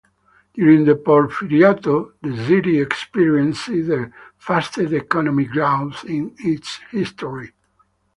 During 0.55 0.85
the 0.85 0.95
Porfiriato 0.95 2.13
the 2.23 2.35
city 2.47 2.79
experienced 2.79 3.67
the 3.67 4.11
fastest 4.39 4.93
economic 4.93 5.51
growth 5.51 6.05
in 6.05 6.33
its 6.39 6.79
history. 6.89 7.51